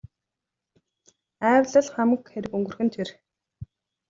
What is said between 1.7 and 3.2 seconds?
л хамаг хэрэг өнгөрөх нь тэр.